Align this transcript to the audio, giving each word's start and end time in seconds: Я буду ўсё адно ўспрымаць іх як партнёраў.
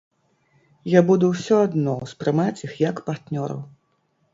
Я 0.93 1.01
буду 1.11 1.29
ўсё 1.35 1.55
адно 1.67 1.95
ўспрымаць 2.09 2.59
іх 2.69 2.73
як 2.89 3.07
партнёраў. 3.13 3.67